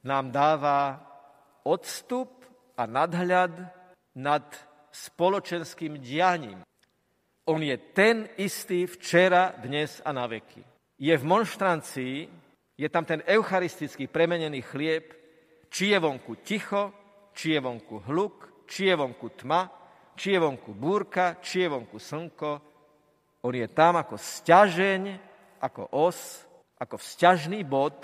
nám 0.05 0.29
dáva 0.29 1.01
odstup 1.65 2.46
a 2.77 2.86
nadhľad 2.86 3.65
nad 4.13 4.46
spoločenským 4.91 5.98
dianím. 5.98 6.60
On 7.48 7.60
je 7.63 7.77
ten 7.95 8.29
istý 8.38 8.86
včera, 8.86 9.55
dnes 9.57 10.03
a 10.05 10.12
na 10.13 10.27
veky. 10.27 10.62
Je 11.01 11.17
v 11.17 11.24
monštrancii, 11.25 12.29
je 12.77 12.88
tam 12.89 13.05
ten 13.05 13.25
eucharistický 13.25 14.07
premenený 14.07 14.62
chlieb, 14.62 15.10
či 15.71 15.95
je 15.95 15.98
vonku 15.98 16.36
ticho, 16.45 16.93
či 17.33 17.57
je 17.57 17.60
vonku 17.60 18.03
hluk, 18.05 18.67
či 18.67 18.91
je 18.91 18.95
vonku 18.95 19.27
tma, 19.41 19.71
či 20.15 20.36
je 20.36 20.39
vonku 20.39 20.75
búrka, 20.75 21.39
či 21.41 21.65
je 21.65 21.67
vonku 21.71 21.98
slnko. 21.98 22.51
On 23.41 23.53
je 23.55 23.67
tam 23.71 23.98
ako 23.98 24.19
stiažeň, 24.19 25.17
ako 25.63 25.89
os, 25.98 26.45
ako 26.77 27.01
vzťažný 27.01 27.65
bod 27.65 27.98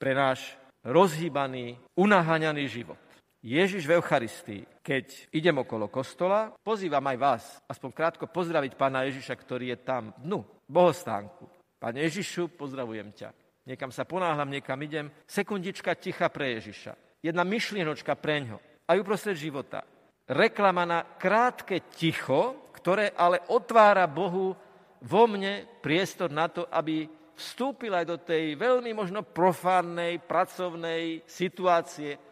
pre 0.00 0.16
náš 0.16 0.56
rozhýbaný, 0.84 1.76
unaháňaný 1.96 2.64
život. 2.68 3.09
Ježiš 3.40 3.88
v 3.88 3.96
Eucharistii, 3.96 4.62
keď 4.84 5.32
idem 5.32 5.56
okolo 5.64 5.88
kostola, 5.88 6.52
pozývam 6.60 7.00
aj 7.08 7.16
vás, 7.16 7.44
aspoň 7.64 7.90
krátko 7.96 8.28
pozdraviť 8.28 8.76
pána 8.76 9.08
Ježiša, 9.08 9.32
ktorý 9.32 9.72
je 9.72 9.78
tam 9.80 10.12
dnu, 10.20 10.44
bohostánku. 10.68 11.48
Pane 11.80 12.04
Ježišu, 12.04 12.52
pozdravujem 12.52 13.08
ťa. 13.16 13.32
Niekam 13.64 13.88
sa 13.88 14.04
ponáhľam, 14.04 14.52
niekam 14.52 14.76
idem. 14.84 15.08
Sekundička 15.24 15.96
ticha 15.96 16.28
pre 16.28 16.60
Ježiša. 16.60 17.24
Jedna 17.24 17.40
myšlienočka 17.48 18.12
pre 18.20 18.44
ňo. 18.44 18.60
Aj 18.84 19.00
uprostred 19.00 19.40
života 19.40 19.88
reklama 20.30 20.84
na 20.84 21.00
krátke 21.02 21.88
ticho, 21.90 22.70
ktoré 22.76 23.16
ale 23.16 23.42
otvára 23.48 24.04
Bohu 24.04 24.52
vo 25.00 25.22
mne 25.24 25.64
priestor 25.80 26.28
na 26.28 26.46
to, 26.46 26.68
aby 26.68 27.08
vstúpil 27.34 27.96
aj 27.96 28.04
do 28.04 28.16
tej 28.20 28.54
veľmi 28.54 28.92
možno 28.92 29.24
profánnej, 29.24 30.20
pracovnej 30.20 31.24
situácie, 31.24 32.29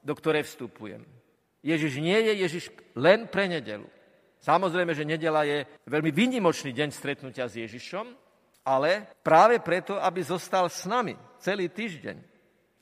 do 0.00 0.12
ktorej 0.16 0.48
vstupujem. 0.48 1.04
Ježiš 1.60 2.00
nie 2.00 2.16
je 2.16 2.32
Ježiš 2.44 2.64
len 2.96 3.28
pre 3.28 3.44
nedelu. 3.48 3.84
Samozrejme, 4.40 4.96
že 4.96 5.04
nedela 5.04 5.44
je 5.44 5.68
veľmi 5.84 6.08
výnimočný 6.08 6.72
deň 6.72 6.88
stretnutia 6.88 7.44
s 7.44 7.60
Ježišom, 7.60 8.08
ale 8.64 9.20
práve 9.20 9.60
preto, 9.60 10.00
aby 10.00 10.24
zostal 10.24 10.72
s 10.72 10.88
nami 10.88 11.12
celý 11.36 11.68
týždeň. 11.68 12.16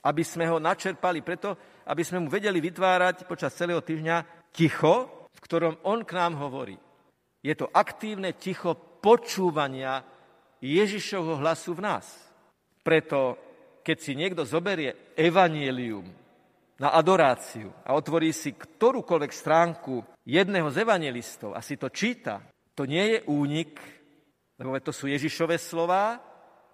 Aby 0.07 0.23
sme 0.23 0.47
ho 0.47 0.63
načerpali, 0.63 1.27
preto, 1.27 1.59
aby 1.91 2.07
sme 2.07 2.23
mu 2.23 2.29
vedeli 2.31 2.63
vytvárať 2.63 3.27
počas 3.27 3.51
celého 3.59 3.83
týždňa 3.83 4.47
ticho, 4.55 5.27
v 5.27 5.41
ktorom 5.43 5.75
on 5.83 6.07
k 6.07 6.15
nám 6.15 6.39
hovorí. 6.39 6.79
Je 7.43 7.55
to 7.59 7.67
aktívne 7.75 8.31
ticho 8.39 8.79
počúvania 9.03 10.07
Ježišovho 10.63 11.43
hlasu 11.43 11.75
v 11.75 11.83
nás. 11.83 12.07
Preto, 12.87 13.35
keď 13.83 13.97
si 13.99 14.15
niekto 14.15 14.47
zoberie 14.47 15.15
evanielium 15.19 16.07
na 16.79 16.95
adoráciu 16.95 17.75
a 17.83 17.95
otvorí 17.99 18.31
si 18.31 18.55
ktorúkoľvek 18.55 19.33
stránku 19.35 20.03
jedného 20.23 20.71
z 20.71 20.87
evangelistov 20.87 21.55
a 21.55 21.61
si 21.61 21.75
to 21.75 21.91
číta, 21.91 22.39
to 22.79 22.87
nie 22.87 23.19
je 23.19 23.19
únik, 23.27 23.75
lebo 24.59 24.79
to 24.79 24.95
sú 24.95 25.11
Ježišové 25.11 25.59
slova, 25.59 26.23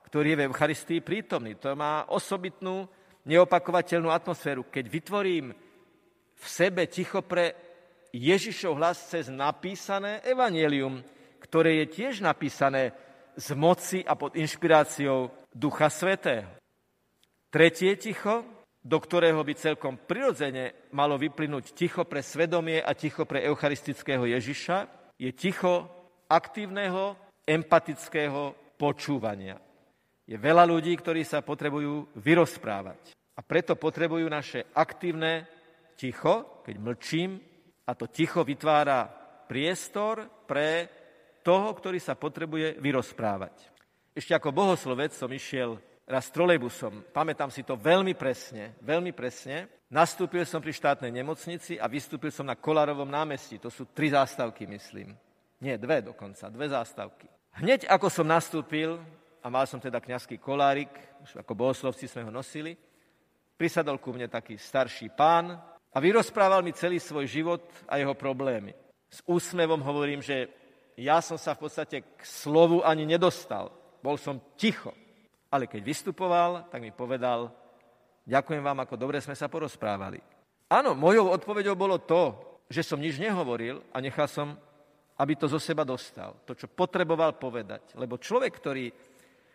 ktorý 0.08 0.36
je 0.36 0.38
v 0.40 0.46
Eucharistii 0.52 1.00
prítomný. 1.00 1.56
To 1.56 1.72
má 1.72 2.04
osobitnú, 2.12 2.84
neopakovateľnú 3.24 4.12
atmosféru. 4.12 4.68
Keď 4.68 4.84
vytvorím 4.84 5.46
v 6.36 6.46
sebe 6.46 6.84
ticho 6.86 7.24
pre 7.24 7.56
Ježišov 8.12 8.78
hlas 8.78 9.00
cez 9.10 9.32
napísané 9.32 10.20
evanielium, 10.22 11.02
ktoré 11.40 11.82
je 11.82 11.86
tiež 11.98 12.22
napísané 12.22 12.94
z 13.34 13.48
moci 13.58 13.98
a 14.06 14.14
pod 14.14 14.38
inšpiráciou 14.38 15.32
Ducha 15.50 15.90
Svetého. 15.90 16.46
Tretie 17.50 17.98
ticho, 17.98 18.46
do 18.84 19.00
ktorého 19.00 19.40
by 19.40 19.54
celkom 19.56 19.96
prirodzene 19.96 20.92
malo 20.92 21.16
vyplynúť 21.16 21.72
ticho 21.72 22.04
pre 22.04 22.20
svedomie 22.20 22.84
a 22.84 22.92
ticho 22.92 23.24
pre 23.24 23.40
eucharistického 23.48 24.28
Ježiša, 24.28 25.08
je 25.16 25.32
ticho 25.32 25.88
aktívneho, 26.28 27.16
empatického 27.48 28.76
počúvania. 28.76 29.56
Je 30.28 30.36
veľa 30.36 30.68
ľudí, 30.68 30.92
ktorí 31.00 31.24
sa 31.24 31.40
potrebujú 31.40 32.12
vyrozprávať. 32.20 33.16
A 33.34 33.40
preto 33.40 33.72
potrebujú 33.74 34.28
naše 34.28 34.68
aktívne 34.76 35.48
ticho, 35.96 36.62
keď 36.64 36.76
mlčím, 36.76 37.40
a 37.84 37.92
to 37.96 38.08
ticho 38.08 38.44
vytvára 38.44 39.08
priestor 39.48 40.28
pre 40.48 40.88
toho, 41.44 41.72
ktorý 41.76 42.00
sa 42.00 42.16
potrebuje 42.16 42.80
vyrozprávať. 42.80 43.68
Ešte 44.16 44.32
ako 44.32 44.54
bohoslovec 44.54 45.12
som 45.12 45.28
išiel 45.28 45.76
raz 46.04 46.28
trolejbusom. 46.30 47.10
Pamätám 47.12 47.48
si 47.48 47.64
to 47.64 47.76
veľmi 47.76 48.12
presne, 48.14 48.76
veľmi 48.84 49.12
presne. 49.16 49.68
Nastúpil 49.88 50.44
som 50.44 50.60
pri 50.60 50.72
štátnej 50.76 51.12
nemocnici 51.12 51.80
a 51.80 51.88
vystúpil 51.88 52.32
som 52.32 52.44
na 52.44 52.58
Kolárovom 52.58 53.08
námestí. 53.08 53.56
To 53.60 53.72
sú 53.72 53.88
tri 53.92 54.12
zástavky, 54.12 54.68
myslím. 54.68 55.16
Nie, 55.60 55.80
dve 55.80 56.04
dokonca, 56.04 56.50
dve 56.52 56.68
zástavky. 56.68 57.30
Hneď 57.56 57.86
ako 57.88 58.10
som 58.10 58.26
nastúpil, 58.26 58.98
a 59.40 59.46
mal 59.52 59.64
som 59.68 59.78
teda 59.78 60.02
kňazský 60.02 60.40
kolárik, 60.40 60.90
už 61.22 61.40
ako 61.40 61.52
bohoslovci 61.54 62.10
sme 62.10 62.26
ho 62.26 62.32
nosili, 62.32 62.74
prisadol 63.54 64.02
ku 64.02 64.10
mne 64.10 64.26
taký 64.26 64.58
starší 64.58 65.14
pán, 65.14 65.54
a 65.94 66.02
vyrozprával 66.02 66.66
mi 66.66 66.74
celý 66.74 66.98
svoj 66.98 67.30
život 67.30 67.62
a 67.86 68.02
jeho 68.02 68.18
problémy. 68.18 68.74
S 69.06 69.22
úsmevom 69.30 69.78
hovorím, 69.78 70.18
že 70.18 70.50
ja 70.98 71.22
som 71.22 71.38
sa 71.38 71.54
v 71.54 71.70
podstate 71.70 72.02
k 72.02 72.22
slovu 72.26 72.82
ani 72.82 73.06
nedostal. 73.06 73.70
Bol 74.02 74.18
som 74.18 74.42
ticho. 74.58 74.90
Ale 75.54 75.70
keď 75.70 75.86
vystupoval, 75.86 76.66
tak 76.66 76.82
mi 76.82 76.90
povedal, 76.90 77.46
ďakujem 78.26 78.58
vám, 78.58 78.82
ako 78.82 78.98
dobre 78.98 79.22
sme 79.22 79.38
sa 79.38 79.46
porozprávali. 79.46 80.18
Áno, 80.66 80.98
mojou 80.98 81.30
odpovedou 81.30 81.78
bolo 81.78 82.02
to, 82.02 82.34
že 82.66 82.82
som 82.82 82.98
nič 82.98 83.22
nehovoril 83.22 83.78
a 83.94 84.02
nechal 84.02 84.26
som, 84.26 84.58
aby 85.14 85.38
to 85.38 85.46
zo 85.46 85.62
seba 85.62 85.86
dostal. 85.86 86.42
To, 86.42 86.58
čo 86.58 86.66
potreboval 86.66 87.38
povedať. 87.38 87.94
Lebo 87.94 88.18
človek, 88.18 88.50
ktorý 88.50 88.90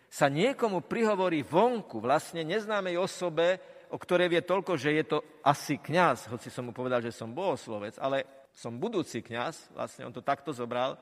sa 0.07 0.31
niekomu 0.31 0.87
prihovorí 0.87 1.43
vonku, 1.43 1.99
vlastne 1.99 2.47
neznámej 2.47 2.95
osobe, 2.95 3.59
o 3.91 3.99
ktorej 3.99 4.31
vie 4.31 4.41
toľko, 4.41 4.79
že 4.79 4.95
je 4.95 5.03
to 5.03 5.17
asi 5.43 5.75
kňaz, 5.83 6.31
hoci 6.31 6.47
som 6.47 6.69
mu 6.69 6.71
povedal, 6.71 7.03
že 7.03 7.11
som 7.11 7.35
bohoslovec, 7.35 7.99
ale 7.99 8.47
som 8.55 8.79
budúci 8.79 9.19
kňaz, 9.19 9.75
vlastne 9.75 10.07
on 10.07 10.15
to 10.15 10.23
takto 10.23 10.55
zobral. 10.55 10.95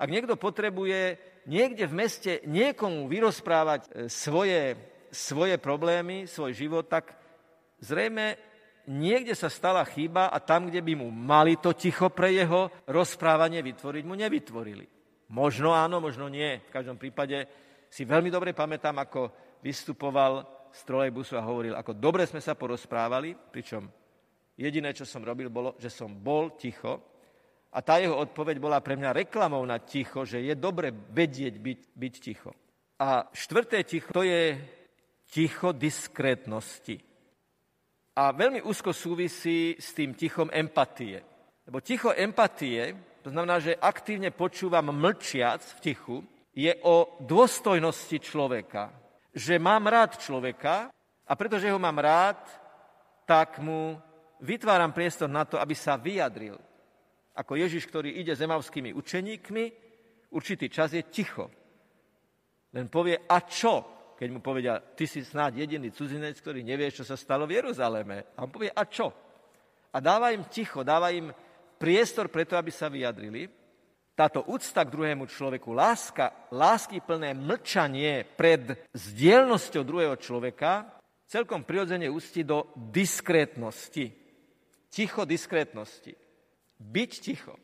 Ak 0.00 0.08
niekto 0.08 0.40
potrebuje 0.40 1.20
niekde 1.44 1.84
v 1.84 1.98
meste 2.00 2.32
niekomu 2.48 3.04
vyrozprávať 3.04 3.80
e, 3.84 3.88
svoje, 4.08 4.72
svoje 5.12 5.60
problémy, 5.60 6.24
svoj 6.24 6.56
život, 6.56 6.88
tak 6.88 7.12
zrejme 7.84 8.40
niekde 8.88 9.36
sa 9.36 9.52
stala 9.52 9.84
chyba 9.84 10.32
a 10.32 10.40
tam, 10.40 10.72
kde 10.72 10.80
by 10.80 10.92
mu 10.96 11.12
mali 11.12 11.60
to 11.60 11.76
ticho 11.76 12.08
pre 12.08 12.32
jeho 12.32 12.72
rozprávanie 12.88 13.60
vytvoriť, 13.60 14.02
mu 14.08 14.16
nevytvorili. 14.16 14.88
Možno 15.30 15.76
áno, 15.76 16.00
možno 16.00 16.32
nie. 16.32 16.64
V 16.64 16.74
každom 16.74 16.96
prípade 16.96 17.44
si 17.92 18.08
veľmi 18.08 18.32
dobre 18.32 18.56
pamätám, 18.56 18.96
ako 19.04 19.30
vystupoval 19.60 20.48
z 20.72 20.80
trolejbusu 20.88 21.36
a 21.36 21.44
hovoril, 21.44 21.76
ako 21.76 21.92
dobre 21.92 22.24
sme 22.24 22.40
sa 22.40 22.56
porozprávali, 22.56 23.36
pričom 23.36 23.84
Jediné, 24.60 24.92
čo 24.92 25.08
som 25.08 25.24
robil, 25.24 25.48
bolo, 25.48 25.72
že 25.80 25.88
som 25.88 26.12
bol 26.12 26.52
ticho. 26.60 27.09
A 27.70 27.78
tá 27.86 28.02
jeho 28.02 28.18
odpoveď 28.18 28.58
bola 28.58 28.82
pre 28.82 28.98
mňa 28.98 29.14
reklamou 29.14 29.62
na 29.62 29.78
ticho, 29.78 30.26
že 30.26 30.42
je 30.42 30.58
dobre 30.58 30.90
vedieť 30.90 31.54
byť, 31.54 31.80
byť 31.94 32.14
ticho. 32.18 32.50
A 32.98 33.30
štvrté 33.30 33.86
ticho, 33.86 34.10
to 34.10 34.26
je 34.26 34.58
ticho 35.30 35.70
diskrétnosti. 35.70 36.98
A 38.18 38.34
veľmi 38.34 38.66
úzko 38.66 38.90
súvisí 38.90 39.78
s 39.78 39.94
tým 39.94 40.18
tichom 40.18 40.50
empatie. 40.50 41.22
Lebo 41.62 41.78
ticho 41.78 42.10
empatie, 42.10 42.90
to 43.22 43.30
znamená, 43.30 43.62
že 43.62 43.78
aktívne 43.78 44.34
počúvam 44.34 44.90
mlčiac 44.90 45.62
v 45.62 45.80
tichu, 45.80 46.16
je 46.50 46.74
o 46.82 47.22
dôstojnosti 47.22 48.18
človeka. 48.18 48.90
Že 49.30 49.62
mám 49.62 49.86
rád 49.86 50.18
človeka 50.18 50.90
a 51.22 51.32
pretože 51.38 51.70
ho 51.70 51.78
mám 51.78 52.02
rád, 52.02 52.42
tak 53.22 53.62
mu 53.62 53.94
vytváram 54.42 54.90
priestor 54.90 55.30
na 55.30 55.46
to, 55.46 55.54
aby 55.62 55.78
sa 55.78 55.94
vyjadril. 55.94 56.58
Ako 57.36 57.54
Ježiš, 57.54 57.86
ktorý 57.86 58.10
ide 58.18 58.34
s 58.34 58.42
emavskými 58.42 58.90
učeníkmi, 58.94 59.64
určitý 60.34 60.66
čas 60.66 60.94
je 60.94 61.02
ticho. 61.06 61.50
Len 62.74 62.86
povie, 62.90 63.18
a 63.18 63.38
čo? 63.46 64.00
keď 64.20 64.28
mu 64.36 64.44
povedia, 64.44 64.76
ty 64.76 65.08
si 65.08 65.24
snáď 65.24 65.64
jediný 65.64 65.88
cudzinec, 65.96 66.36
ktorý 66.36 66.60
nevie, 66.60 66.92
čo 66.92 67.08
sa 67.08 67.16
stalo 67.16 67.48
v 67.48 67.56
Jeruzaleme. 67.56 68.36
A 68.36 68.44
on 68.44 68.52
povie, 68.52 68.68
a 68.68 68.84
čo? 68.84 69.08
A 69.88 69.96
dáva 69.96 70.28
im 70.36 70.44
ticho, 70.44 70.84
dáva 70.84 71.08
im 71.08 71.32
priestor 71.80 72.28
preto, 72.28 72.52
aby 72.52 72.68
sa 72.68 72.92
vyjadrili. 72.92 73.48
Táto 74.12 74.44
úcta 74.52 74.84
k 74.84 74.92
druhému 74.92 75.24
človeku, 75.24 75.72
láska, 75.72 76.52
lásky 76.52 77.00
plné 77.00 77.32
mlčanie 77.32 78.28
pred 78.36 78.76
zdielnosťou 78.92 79.88
druhého 79.88 80.20
človeka 80.20 81.00
celkom 81.24 81.64
prirodzene 81.64 82.04
ústi 82.12 82.44
do 82.44 82.68
diskrétnosti. 82.76 84.12
Ticho 84.92 85.24
diskrétnosti. 85.24 86.12
Byť 86.80 87.10
ticho. 87.20 87.54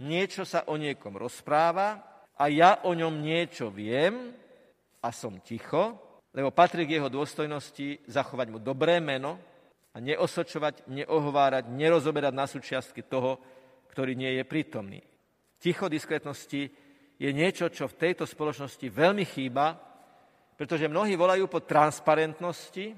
Niečo 0.00 0.48
sa 0.48 0.64
o 0.68 0.80
niekom 0.80 1.16
rozpráva 1.16 2.00
a 2.36 2.48
ja 2.48 2.84
o 2.88 2.92
ňom 2.96 3.20
niečo 3.20 3.68
viem, 3.68 4.32
a 5.06 5.14
som 5.14 5.38
ticho, 5.38 5.94
lebo 6.34 6.50
patrí 6.50 6.84
k 6.84 6.98
jeho 6.98 7.06
dôstojnosti 7.06 8.10
zachovať 8.10 8.46
mu 8.50 8.58
dobré 8.58 8.98
meno 8.98 9.38
a 9.94 10.02
neosočovať, 10.02 10.90
neohovárať, 10.90 11.70
nerozoberať 11.70 12.34
na 12.34 12.44
súčiastky 12.50 13.06
toho, 13.06 13.38
ktorý 13.94 14.18
nie 14.18 14.36
je 14.36 14.44
prítomný. 14.44 15.00
Ticho 15.56 15.88
diskrétnosti 15.88 16.68
je 17.16 17.30
niečo, 17.32 17.72
čo 17.72 17.88
v 17.88 17.96
tejto 17.96 18.28
spoločnosti 18.28 18.84
veľmi 18.92 19.24
chýba, 19.24 19.72
pretože 20.58 20.90
mnohí 20.90 21.16
volajú 21.16 21.48
po 21.48 21.64
transparentnosti. 21.64 22.92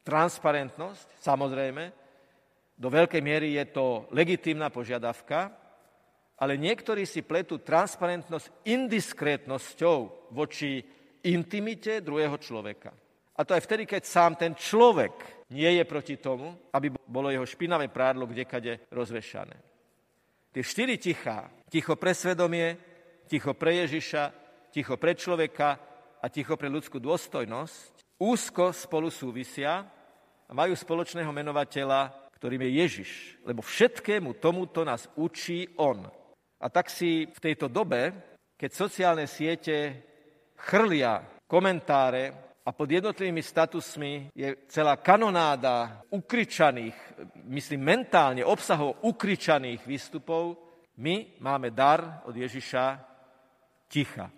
Transparentnosť, 0.00 1.20
samozrejme, 1.20 1.92
do 2.80 2.88
veľkej 2.88 3.20
miery 3.20 3.60
je 3.60 3.76
to 3.76 4.08
legitímna 4.16 4.72
požiadavka, 4.72 5.52
ale 6.40 6.56
niektorí 6.56 7.04
si 7.04 7.20
pletú 7.20 7.60
transparentnosť 7.60 8.64
indiskrétnosťou 8.64 10.32
voči 10.32 10.80
intimite 11.28 12.00
druhého 12.00 12.40
človeka. 12.40 12.88
A 13.36 13.44
to 13.44 13.52
aj 13.52 13.68
vtedy, 13.68 13.84
keď 13.84 14.02
sám 14.08 14.32
ten 14.40 14.56
človek 14.56 15.44
nie 15.52 15.68
je 15.76 15.84
proti 15.84 16.16
tomu, 16.16 16.56
aby 16.72 16.88
bolo 16.92 17.28
jeho 17.28 17.44
špinavé 17.44 17.92
prádlo 17.92 18.24
kdekade 18.24 18.88
rozvešané. 18.88 19.56
Tie 20.50 20.64
štyri 20.64 20.96
tichá, 20.96 21.52
ticho 21.68 22.00
pre 22.00 22.16
svedomie, 22.16 22.80
ticho 23.28 23.52
pre 23.52 23.84
Ježiša, 23.84 24.32
ticho 24.72 24.96
pre 24.96 25.12
človeka 25.14 25.76
a 26.20 26.26
ticho 26.32 26.56
pre 26.56 26.72
ľudskú 26.72 26.96
dôstojnosť, 26.96 28.20
úzko 28.20 28.72
spolu 28.72 29.12
súvisia 29.12 29.84
a 30.48 30.52
majú 30.52 30.72
spoločného 30.76 31.30
menovateľa, 31.30 32.19
ktorým 32.40 32.64
je 32.64 32.70
Ježiš. 32.80 33.10
Lebo 33.44 33.60
všetkému 33.60 34.40
tomuto 34.40 34.80
nás 34.80 35.04
učí 35.20 35.68
On. 35.76 36.08
A 36.56 36.66
tak 36.72 36.88
si 36.88 37.28
v 37.28 37.38
tejto 37.38 37.68
dobe, 37.68 38.16
keď 38.56 38.70
sociálne 38.72 39.28
siete 39.28 40.00
chrlia 40.56 41.20
komentáre 41.44 42.56
a 42.64 42.72
pod 42.72 42.88
jednotlivými 42.88 43.44
statusmi 43.44 44.32
je 44.32 44.64
celá 44.72 44.96
kanonáda 44.96 46.00
ukričaných, 46.08 46.96
myslím 47.44 47.84
mentálne, 47.84 48.40
obsahov 48.40 49.04
ukričaných 49.04 49.84
výstupov, 49.84 50.56
my 50.96 51.40
máme 51.44 51.72
dar 51.72 52.24
od 52.24 52.32
Ježiša 52.32 52.84
ticha. 53.88 54.32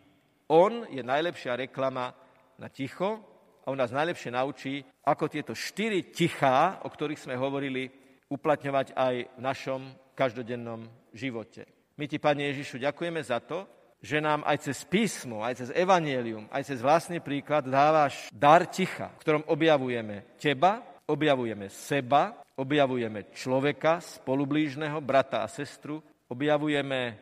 On 0.51 0.87
je 0.91 1.03
najlepšia 1.03 1.55
reklama 1.55 2.11
na 2.59 2.67
ticho 2.67 3.32
a 3.63 3.71
on 3.71 3.79
nás 3.79 3.95
najlepšie 3.95 4.35
naučí, 4.35 4.83
ako 5.07 5.31
tieto 5.31 5.55
štyri 5.55 6.11
tichá, 6.11 6.83
o 6.83 6.91
ktorých 6.91 7.23
sme 7.23 7.39
hovorili, 7.39 7.87
uplatňovať 8.27 8.97
aj 8.97 9.15
v 9.39 9.41
našom 9.41 9.81
každodennom 10.19 10.89
živote. 11.15 11.69
My 12.01 12.09
ti, 12.09 12.19
Pane 12.19 12.51
Ježišu, 12.51 12.81
ďakujeme 12.81 13.21
za 13.23 13.39
to, 13.45 13.69
že 14.03 14.19
nám 14.19 14.43
aj 14.43 14.67
cez 14.67 14.83
písmo, 14.83 15.47
aj 15.47 15.63
cez 15.63 15.69
evanielium, 15.71 16.51
aj 16.51 16.67
cez 16.67 16.83
vlastný 16.83 17.23
príklad 17.23 17.71
dávaš 17.71 18.27
dar 18.35 18.67
ticha, 18.67 19.15
v 19.15 19.23
ktorom 19.23 19.45
objavujeme 19.47 20.35
teba, 20.41 20.83
objavujeme 21.07 21.71
seba, 21.71 22.43
objavujeme 22.59 23.31
človeka, 23.31 24.03
spolublížneho, 24.03 24.99
brata 24.99 25.47
a 25.47 25.49
sestru, 25.49 26.03
objavujeme 26.27 27.15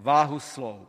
váhu 0.00 0.40
slov. 0.40 0.88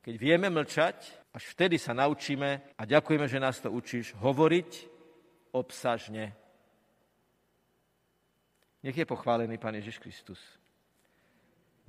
Keď 0.00 0.14
vieme 0.16 0.48
mlčať, 0.48 1.23
až 1.34 1.50
vtedy 1.50 1.82
sa 1.82 1.90
naučíme 1.90 2.78
a 2.78 2.82
ďakujeme, 2.86 3.26
že 3.26 3.42
nás 3.42 3.58
to 3.58 3.66
učíš 3.74 4.14
hovoriť 4.22 4.70
obsažne. 5.50 6.30
Nech 8.86 8.94
je 8.94 9.02
pochválený 9.02 9.58
Pán 9.58 9.74
Ježiš 9.74 9.98
Kristus. 9.98 10.38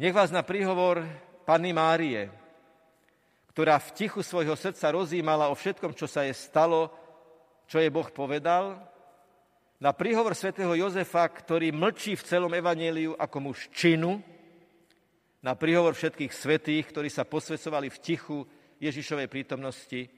Nech 0.01 0.17
vás 0.17 0.33
na 0.33 0.41
príhovor 0.41 1.05
Panny 1.45 1.77
Márie, 1.77 2.33
ktorá 3.53 3.77
v 3.77 3.93
tichu 3.93 4.25
svojho 4.25 4.57
srdca 4.57 4.89
rozímala 4.89 5.53
o 5.53 5.55
všetkom, 5.55 5.93
čo 5.93 6.09
sa 6.09 6.25
jej 6.25 6.33
stalo, 6.33 6.89
čo 7.69 7.77
jej 7.77 7.93
Boh 7.93 8.09
povedal, 8.09 8.81
na 9.77 9.93
príhovor 9.93 10.33
svätého 10.33 10.73
Jozefa, 10.73 11.27
ktorý 11.29 11.69
mlčí 11.69 12.17
v 12.17 12.25
celom 12.25 12.49
evaneliu 12.49 13.13
ako 13.13 13.37
muž 13.51 13.69
činu, 13.69 14.23
na 15.45 15.53
príhovor 15.53 15.93
všetkých 15.93 16.33
svetých, 16.33 16.89
ktorí 16.89 17.05
sa 17.13 17.21
posvedcovali 17.21 17.93
v 17.93 18.01
tichu 18.01 18.37
Ježišovej 18.79 19.27
prítomnosti, 19.27 20.09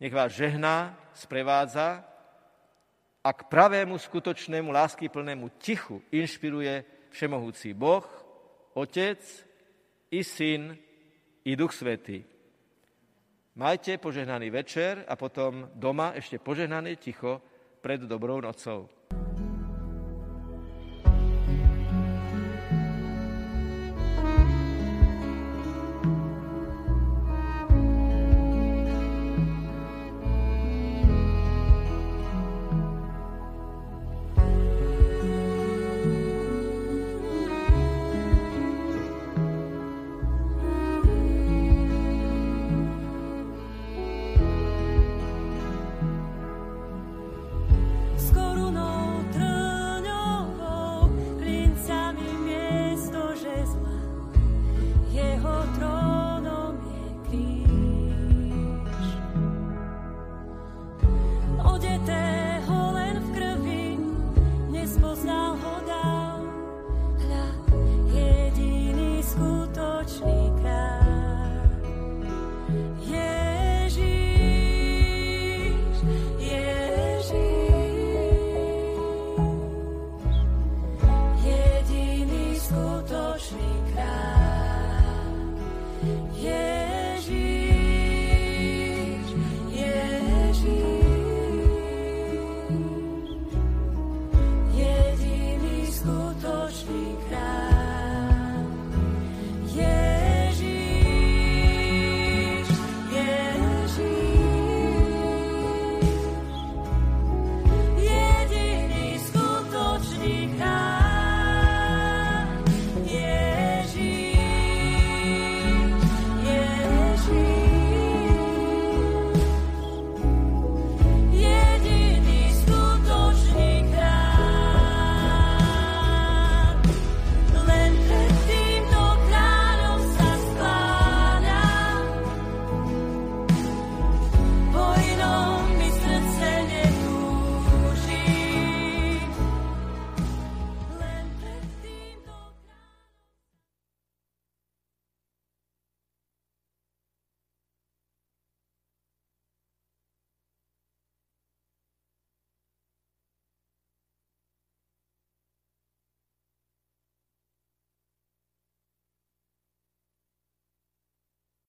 nech 0.00 0.12
vás 0.12 0.32
žehná, 0.32 0.98
sprevádza 1.14 2.02
a 3.22 3.30
k 3.30 3.46
pravému, 3.46 3.98
skutočnému, 3.98 4.74
láskyplnému 4.74 5.62
tichu 5.62 6.02
inšpiruje 6.10 6.84
všemohúci 7.14 7.70
Boh, 7.76 8.04
Otec 8.74 9.20
i 10.10 10.24
Syn, 10.24 10.74
i 11.44 11.52
Duch 11.56 11.72
Svetý. 11.74 12.24
Majte 13.52 14.00
požehnaný 14.00 14.48
večer 14.48 15.04
a 15.04 15.12
potom 15.12 15.68
doma 15.76 16.16
ešte 16.16 16.40
požehnané 16.40 16.96
ticho 16.96 17.38
pred 17.84 18.00
dobrou 18.00 18.40
nocou. 18.40 18.88